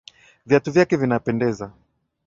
[0.45, 1.71] Viatu vyake vinapendeza